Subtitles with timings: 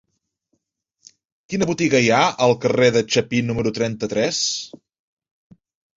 [1.53, 4.41] Quina botiga hi ha al carrer de Chapí número trenta-tres?